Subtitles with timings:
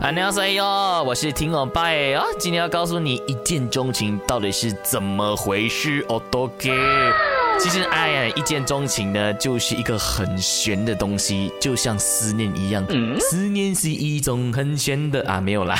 [0.00, 6.70] 安妞塞哟，我是听我爸哦，今天要告诉你一见钟情到底是怎么回事哦，多给。
[7.60, 12.86] 其实，哎呀，一见钟情呢，就是一个很玄的东西，就像思念一样，
[13.18, 15.76] 思念是一种很玄的啊，没有啦。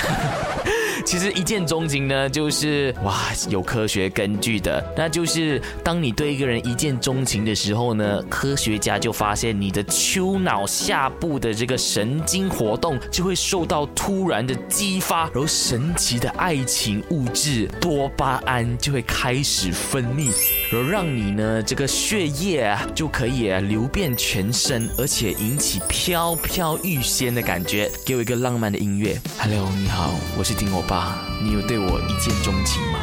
[1.09, 20.31] 其实一见钟情呢，就是哇，有科学根据的，那就是当你对一个人一见钟情的时候呢，科学家就发现你的丘脑下部的这个神经活动就会受到突然的激发，然后神奇的爱情物质多巴胺就会开始分泌，
[20.71, 27.91] 然后让你呢这个血液啊就可以流遍全身，而且引起飘飘欲仙的感觉。
[28.05, 30.98] 给我一个浪漫的音乐，Hello，你好，我是丁欧巴。
[31.43, 32.99] 你有对我一见钟情吗？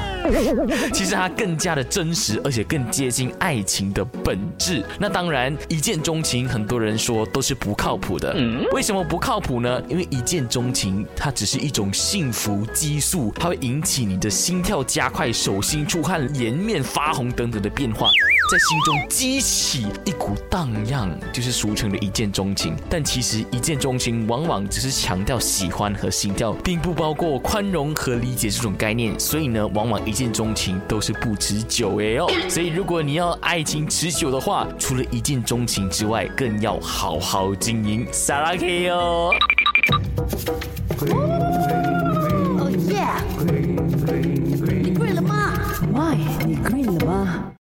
[0.92, 4.84] 其实它更加的真实，而且更接近爱情的本质。
[5.00, 8.36] 那当然，一见钟情，很多人说都是不靠谱的。
[8.72, 9.80] 为什么不靠谱呢？
[9.88, 18.10] 因为一见钟情，它只是一种幸福激素，它会引起你的心跳加快、手心出汗、颜面发红等等的变化。
[18.52, 22.76] 在心中激起一股荡漾，就是俗称的一见钟情。
[22.88, 29.20] 但其实一见钟情往往只是强调喜欢和心跳，并不包括宽容和理解这种概念。
[29.20, 32.30] 所以呢，往往一见钟情都是不持久哎哦。
[32.48, 39.34] 所以如果你要爱情持久的话，除了一见钟情之外，更要好好经营撒拉 K 哦。
[42.60, 43.18] Oh yeah，
[44.84, 45.52] 你跪了吗
[45.92, 46.85] ？My。